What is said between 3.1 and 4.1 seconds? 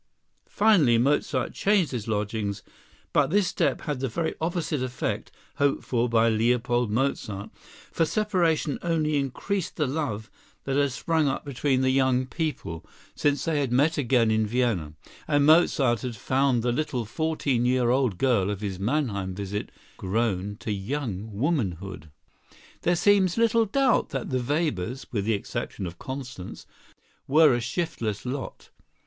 but this step had the